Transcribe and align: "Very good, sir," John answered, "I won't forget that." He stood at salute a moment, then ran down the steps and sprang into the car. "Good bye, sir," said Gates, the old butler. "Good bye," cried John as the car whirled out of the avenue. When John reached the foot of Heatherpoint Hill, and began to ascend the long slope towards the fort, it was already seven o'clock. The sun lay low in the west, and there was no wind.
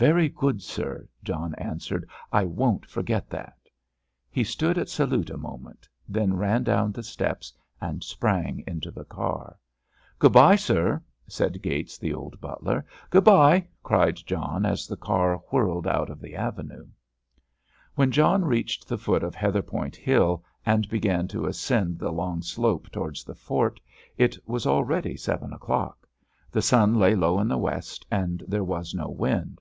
"Very 0.00 0.30
good, 0.30 0.62
sir," 0.62 1.06
John 1.22 1.54
answered, 1.56 2.08
"I 2.32 2.44
won't 2.46 2.86
forget 2.86 3.28
that." 3.28 3.58
He 4.30 4.42
stood 4.44 4.78
at 4.78 4.88
salute 4.88 5.28
a 5.28 5.36
moment, 5.36 5.86
then 6.08 6.38
ran 6.38 6.62
down 6.62 6.92
the 6.92 7.02
steps 7.02 7.52
and 7.82 8.02
sprang 8.02 8.64
into 8.66 8.90
the 8.90 9.04
car. 9.04 9.58
"Good 10.18 10.32
bye, 10.32 10.56
sir," 10.56 11.02
said 11.28 11.60
Gates, 11.60 11.98
the 11.98 12.14
old 12.14 12.40
butler. 12.40 12.86
"Good 13.10 13.24
bye," 13.24 13.68
cried 13.82 14.16
John 14.16 14.64
as 14.64 14.86
the 14.86 14.96
car 14.96 15.36
whirled 15.50 15.86
out 15.86 16.08
of 16.08 16.18
the 16.18 16.34
avenue. 16.34 16.86
When 17.94 18.10
John 18.10 18.42
reached 18.46 18.88
the 18.88 18.96
foot 18.96 19.22
of 19.22 19.34
Heatherpoint 19.34 19.96
Hill, 19.96 20.42
and 20.64 20.88
began 20.88 21.28
to 21.28 21.44
ascend 21.44 21.98
the 21.98 22.10
long 22.10 22.40
slope 22.40 22.88
towards 22.90 23.22
the 23.22 23.34
fort, 23.34 23.78
it 24.16 24.38
was 24.46 24.66
already 24.66 25.14
seven 25.18 25.52
o'clock. 25.52 26.08
The 26.50 26.62
sun 26.62 26.94
lay 26.94 27.14
low 27.14 27.38
in 27.38 27.48
the 27.48 27.58
west, 27.58 28.06
and 28.10 28.42
there 28.48 28.64
was 28.64 28.94
no 28.94 29.10
wind. 29.10 29.60